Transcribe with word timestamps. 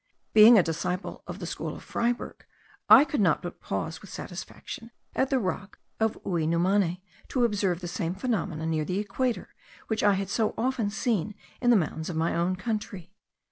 Being 0.33 0.57
a 0.57 0.63
disciple 0.63 1.21
of 1.27 1.37
the 1.37 1.45
school 1.45 1.75
of 1.75 1.83
Freyberg, 1.83 2.43
I 2.89 3.05
could 3.05 3.21
not 3.21 3.43
but 3.43 3.61
pause 3.61 4.01
with 4.01 4.09
satisfaction 4.09 4.89
at 5.13 5.29
the 5.29 5.37
rock 5.37 5.77
of 5.99 6.17
Uinumane, 6.25 7.01
to 7.27 7.43
observe 7.45 7.81
the 7.81 7.87
same 7.87 8.15
phenomena 8.15 8.65
near 8.65 8.83
the 8.83 8.97
equator, 8.97 9.53
which 9.89 10.01
I 10.01 10.13
had 10.15 10.31
so 10.31 10.55
often 10.57 10.89
seen 10.89 11.35
in 11.61 11.69
the 11.69 11.75
mountains 11.75 12.09
of 12.09 12.15
my 12.15 12.33
own 12.35 12.55
country. 12.55 13.13